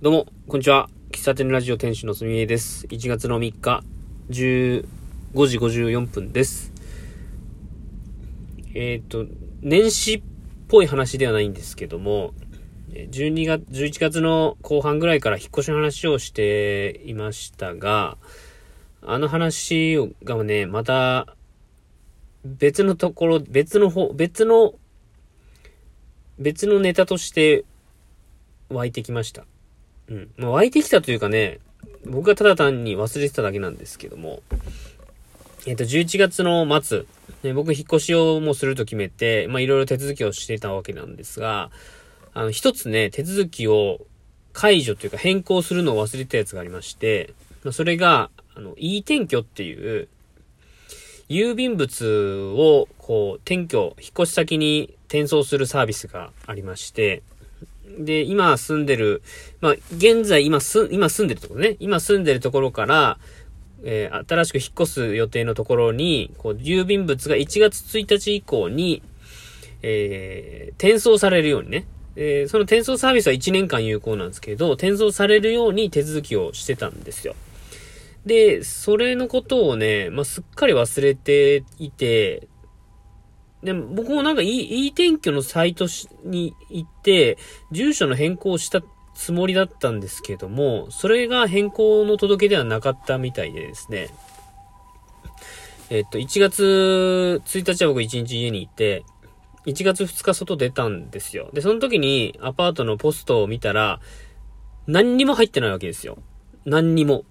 [0.00, 0.88] どうも、こんにちは。
[1.10, 2.86] 喫茶店ラジオ店主のすみえです。
[2.86, 3.82] 1月の3日、
[4.30, 4.86] 15
[5.48, 6.72] 時54分です。
[8.74, 9.26] えっ、ー、と、
[9.60, 10.22] 年始っ
[10.68, 12.32] ぽい話ではないんですけども、
[12.92, 18.18] 12月、11月の後半ぐらいから引っ越しの話をしていましたが、
[19.02, 21.34] あの話がね、また、
[22.44, 24.74] 別のところ、別の方、別の、
[26.38, 27.64] 別のネタとして
[28.68, 29.44] 湧いてきました。
[30.10, 30.30] うん。
[30.36, 31.60] まあ、湧いてきたというかね、
[32.06, 34.42] 僕がただ単に忘れてただけなんですけども、
[35.66, 37.04] えっ、と、11月の末、
[37.42, 41.70] ね、僕引っ越しをもうすると決めて、まあ、いろいろ手続きをしていたわけなんですが、
[42.34, 44.00] あの、一つね、手続きを
[44.52, 50.08] 解除というか変更するのを忘れたやつがありまして、まあそれが、あの、e 転居っていう、
[51.28, 57.22] 郵便物を、こう、転居、引っ越し先に転送するサービスがありまして、
[57.98, 59.22] で、今住んでる、
[59.60, 63.18] まあ、現在今す、今住んでるところね、今住んでるところから、
[63.84, 69.02] えー、新しく引っ越す予定のところに、こう、郵便物が1月1日以降に、
[69.82, 71.86] えー、転送されるようにね、
[72.16, 77.36] えー、その転送サービスは1年間有効なんですけど、転送されるように手続きをしてたんですよ。
[78.26, 82.48] で、それのことをね、まあ、すっかり忘れていて、
[83.62, 85.86] でも僕もなんか E, e 転居のサイト
[86.24, 87.38] に行って、
[87.72, 88.82] 住所の変更をした
[89.14, 94.10] つもりだったんですけども、それが変更の届けではなかったみたいでですね。
[95.90, 99.04] えっと、1月1日は僕1日家にいて、
[99.66, 101.50] 1月2日外出たんですよ。
[101.52, 104.00] で、その時にアパートのポストを見たら、
[104.86, 106.18] 何にも入ってないわけですよ。
[106.64, 107.24] 何にも。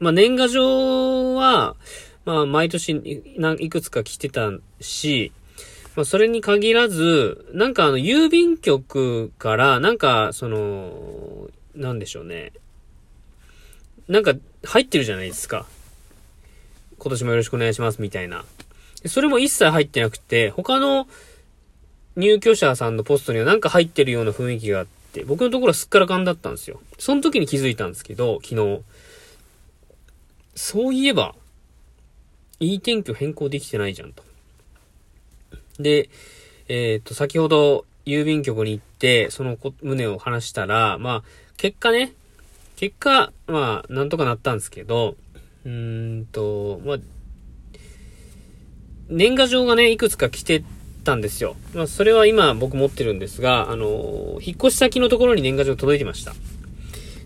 [0.00, 1.76] まあ、年賀状は、
[2.24, 2.92] まあ、毎年
[3.58, 5.32] いくつか来てたし、
[5.96, 12.52] まあ、それに限らず、なんかあの、郵便局から、なんか、その、なんでしょうね。
[14.08, 15.66] なんか、入ってるじゃないですか。
[16.98, 18.44] 今年もよろしくお願いします、みたいな。
[19.06, 21.08] それも一切入ってなくて、他の
[22.16, 26.80] 入居者さんのポストにはなんか入ってるような雰囲気があって、僕のところはすっからかんだったんですよ。
[26.98, 28.80] その時に気づいたんですけど、昨日。
[30.56, 31.36] そういえば、
[32.60, 34.22] いい天気を変更できてないじゃんと。
[35.78, 36.10] で、
[36.68, 41.22] えっ、ー、と、先ほど郵便局に行って、その旨を話したら、まあ、
[41.56, 42.12] 結果ね、
[42.76, 45.16] 結果、まあ、なんとかなったんですけど、
[45.64, 46.96] うーんと、まあ、
[49.08, 50.62] 年賀状がね、いくつか来て
[51.04, 51.56] たんですよ。
[51.74, 56.34] まあ、それは今僕持ってるんですが、あの、引っ越し先のところに年賀状届いてました。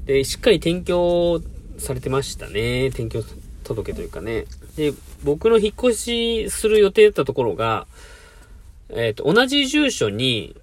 [0.07, 1.43] で、しっかり転居
[1.79, 2.87] されてましたね。
[2.87, 3.23] 転居
[3.63, 4.47] 届けというかね。
[4.77, 4.93] で、
[5.25, 7.87] 僕の引っ越しする予定だったところが、
[8.91, 10.57] えっ、ー、と、同じ住所に、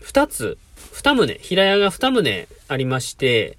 [0.00, 0.58] 二つ、
[0.92, 3.58] 二棟、平屋が二棟ありまして、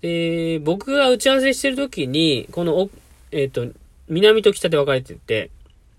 [0.00, 2.90] で、僕が打ち合わせしてる時に、この、
[3.32, 3.66] えっ、ー、と、
[4.08, 5.50] 南と北で分かれてて、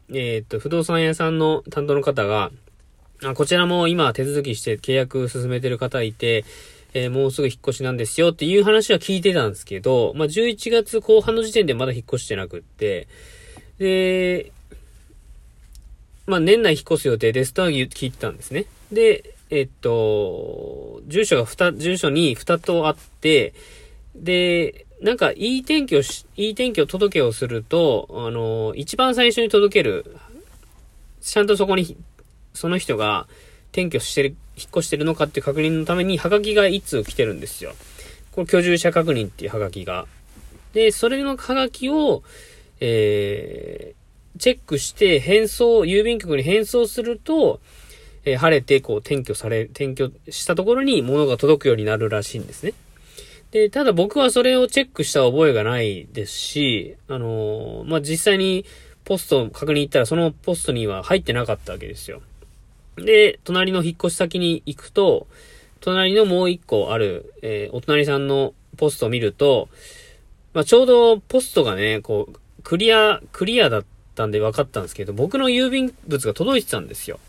[0.10, 2.52] えっ、ー、と、不動産屋さんの担当の方が、
[3.24, 6.46] あこちらも今手続きして契約進めてる方いて、
[6.94, 13.08] えー、もうすぐ引っ越しなんですよっていう話は聞いてたんですけど、まあ、11月後半の時点でまだ引っ越してなくって、
[13.78, 14.52] で、
[16.26, 18.66] まあ、年内引っ越す予定ですとは聞いてたんですね。
[18.92, 23.54] で、えっと、住所が二、住所に二とあって、
[24.16, 30.18] で、なんか、いい天気をし、いい天気を届けをすると、あの、一番最初に届ける、
[31.22, 31.96] ちゃんとそこに、
[32.54, 33.28] その人が
[33.72, 37.74] 転居してる、引っ越してるのかっていう確認のために、ハガキが一通来てるんですよ。
[38.32, 40.06] これ居住者確認っていうハガキが。
[40.74, 42.24] で、それのハガキを、
[42.80, 47.60] えー、チェックして返送、郵便局に返送すると、
[48.26, 52.74] えー、晴れてこう転居され、転居したところに物が届くようになるらしいんですね。
[53.52, 58.66] で、ただ僕はそれをチェックした覚えがないですし、あのー、まあ、実際に
[59.06, 62.22] ポスト確認行ったらそのポストには入ってなかったわけですよ。
[63.06, 65.28] で、隣の引っ越し先に行くと、
[65.82, 69.70] 隣のもう一個ある、えー、お隣さんのポストを見ると、
[70.54, 73.86] まあ、ちょうどポストがね、こう、クリア、クリアだっ
[74.16, 77.20] たんで分かったんですけど、僕の郵便物が届いてたんですよ。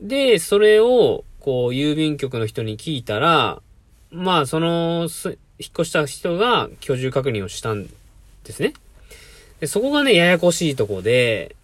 [0.00, 3.60] で、それを、こう、郵便局の人に聞いたら、
[4.10, 5.08] まあ、その、
[5.58, 7.86] 引っ越した人が居住確認をしたん
[8.44, 8.72] ですね。
[9.60, 11.56] で、そこがね、ややこしいとこで、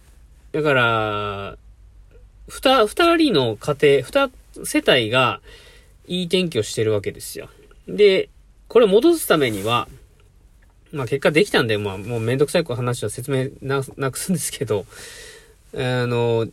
[0.51, 1.57] だから、
[2.47, 4.31] 二、二人の家庭、二
[4.63, 5.41] 世帯が
[6.07, 7.49] いい天気をしてるわけですよ。
[7.87, 8.29] で、
[8.67, 9.87] これ戻すためには、
[10.91, 14.85] まあ結果できたんで、まあもうめんどくさい話は説明な、くすんですけど、
[15.73, 16.47] あの、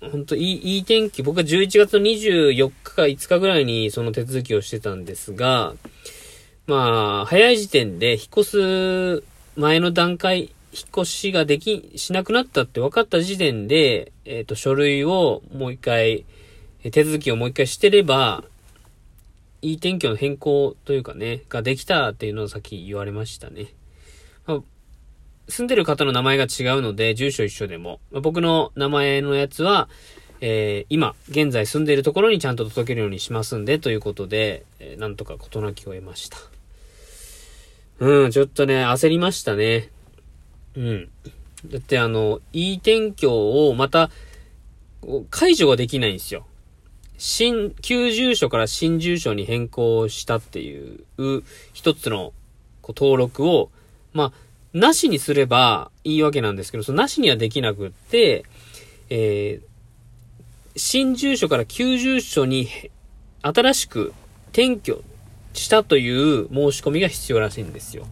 [0.00, 1.22] 本当いい、いい天気。
[1.22, 5.74] 僕は11月の24日か5日ぐらいにその手続きをしてたんですが、
[6.66, 9.24] まあ、早い時点で引っ越す
[9.56, 16.26] 前の段階、引っ越しができ、しなくなったって分かった時点で、えっ、ー、と、書類をもう一回、
[16.90, 18.44] 手続きをもう一回してれば、
[19.62, 23.72] いい天気の変更というかね、ができたっていうのをさっき言われましたね。
[24.46, 24.58] まあ、
[25.48, 29.88] 住んでる方の名前が違うので、住所一緒でも、まあ、僕の名前のやつは、
[30.42, 36.36] えー、今、現在住んでいるところにちゃんと届けるようにしますんで、ということで、えー、なんとか事なきを得ました。
[37.98, 39.88] うん、ちょっとね、焦りましたね。
[40.76, 41.08] うん。
[41.66, 43.30] だってあの、いい転居
[43.68, 44.10] をまた、
[45.30, 46.46] 解除ができないんですよ。
[47.18, 51.04] 新、旧住所から新住所に変更したっていう、
[51.72, 52.32] 一つの、
[52.82, 53.70] こう、登録を、
[54.12, 54.32] まあ、
[54.74, 58.44] なしにすればいいわけなんですけど、そのなしにはできなくって、
[59.08, 62.68] えー、新住所から旧住所に
[63.40, 64.12] 新しく
[64.48, 65.02] 転居
[65.54, 68.06] したという申し込みが必要らしいんですよ。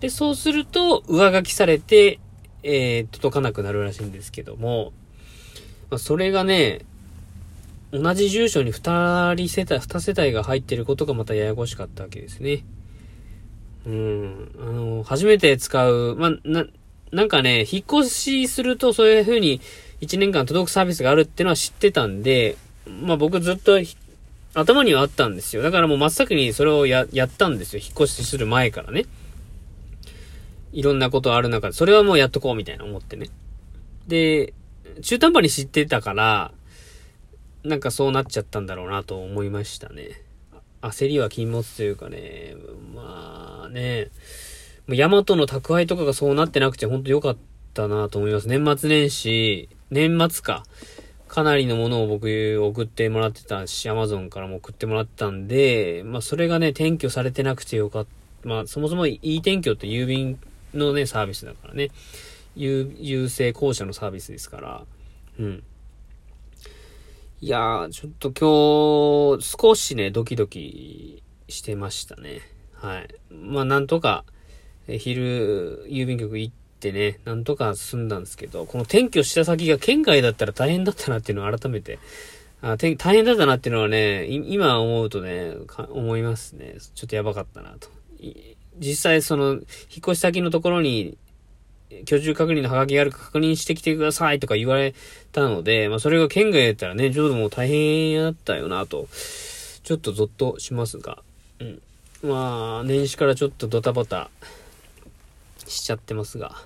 [0.00, 2.18] で、そうすると、上書きされて、
[2.62, 4.92] えー、届かなくなるらしいんですけども、
[5.90, 6.82] まあ、それがね、
[7.92, 12.64] 同じ住所に二人世帯、二世帯が入ってることがまたややこしかったわけですね。
[13.86, 14.50] うん。
[14.58, 16.66] あの、初めて使う、まあ、な、
[17.12, 19.60] なんかね、引っ越しするとそういう風に
[20.00, 22.56] 1年間届くサービスがあるってのは知ってたんで、
[23.02, 23.78] まあ僕ずっと
[24.54, 25.62] 頭にはあったんですよ。
[25.62, 27.82] だからもう真っ先にそれをや、やったんですよ。
[27.82, 29.06] 引っ越しする前からね。
[30.72, 33.28] いろんなことある中で、それはもうやっとこうみたいな思ってね。
[34.06, 34.52] で、
[35.02, 36.52] 中途半端に知ってたから、
[37.64, 40.22] なんかそうなっちゃったんだろうなと思いましたね。
[40.82, 42.54] 焦りは禁物というかね、
[42.94, 44.10] まあね、
[44.88, 47.36] ヤマトの宅配とかがそうなってなくてほんと良かっ
[47.74, 48.46] たなと思います。
[48.46, 50.64] 年末年始、年末か。
[51.28, 58.48] かなりのものを僕送ってもらってたし、アマゾンからも送ってもらったんで、まあそれがね、転居されてなくてよかった。
[58.48, 60.38] まあそもそもいい転居って郵便
[60.76, 61.90] のね、サービスだからね。
[62.56, 64.84] 郵、郵政公社のサービスですから。
[65.38, 65.62] うん。
[67.40, 72.40] いやー、ちょっと今日、少しね、ドキドキしてましたね。
[72.74, 73.08] はい。
[73.30, 74.24] まあ、なんとか、
[74.88, 81.98] 昼、郵便局行ってね、なんとか済んだんですけど、この転居した先が県外だったら大変だったなっていうのを改めて、
[82.62, 85.54] あ大変だったなっていうのはね、今思うとね、
[85.90, 86.76] 思いますね。
[86.94, 87.88] ちょっとやばかったなと。
[88.78, 89.62] 実際その、引っ
[89.98, 91.16] 越し先のところに
[92.04, 94.94] 居住確認のハガキがあるか確認してきてくださいとか言われ
[95.32, 99.08] たので、まあそれが県外だったらね、ちょっともう大変だったよなと、
[99.82, 101.22] ちょっとゾッとしますが、
[101.60, 101.82] うん。
[102.22, 104.30] まあ、年始からちょっとドタバタ
[105.66, 106.56] しちゃってますが、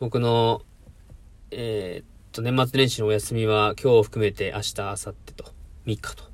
[0.00, 0.62] 僕の、
[1.50, 5.44] えー、っと、年末年始のお休みは今日を含めて明日、明後日と、
[5.86, 6.24] 3日と。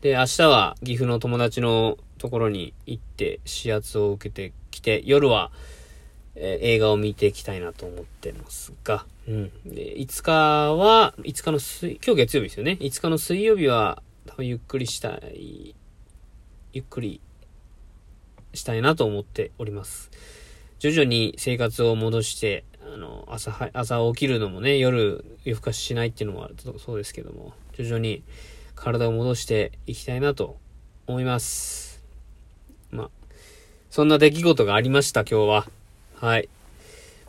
[0.00, 5.50] で、明日は岐阜の友達のところに行って視圧を受けてきて、夜は、
[6.34, 9.50] えー、映画を見ていきたいなと思ってますが、うん。
[9.64, 10.32] で、5日
[10.74, 12.78] は、5日の水、今日月曜日ですよね。
[12.80, 15.74] 5日の水曜日は、多分ゆっくりしたい、
[16.72, 17.20] ゆっくり
[18.54, 20.10] したいなと思っております。
[20.78, 28.22] 徐々に生活を戻して、あの、朝は、朝起きるのもね、夜夜更かししないっていうのもそうですけども、徐々に
[28.74, 30.58] 体を戻していきたいなと
[31.06, 31.87] 思います。
[32.90, 33.10] まあ、
[33.90, 35.70] そんな出来事がありました、今日は。
[36.16, 36.48] はい。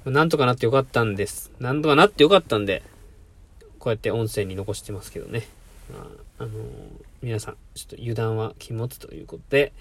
[0.06, 1.52] なんとかなってよかったんです。
[1.60, 2.84] なんとかなってよかったんで、
[3.80, 5.48] こうやって音声に残してますけどね。
[5.92, 6.00] ま
[6.40, 6.54] あ、あのー、
[7.22, 9.74] 皆さん、ちょっと油断は禁物ということで、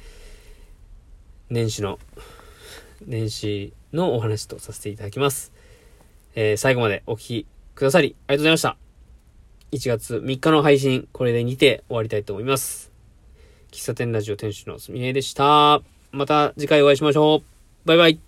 [1.50, 1.98] 年始の、
[3.06, 5.52] 年始のお話とさせていただきます。
[6.34, 8.76] えー、最後までお聴きくださり、ありがとうございました。
[9.72, 12.87] 1月3日の配信、これでにて終わりたいと思います。
[13.78, 15.80] 喫茶店ラジオ店主のすみえでした。
[16.10, 17.42] また次回お会いしましょう。
[17.86, 18.27] バイバイ。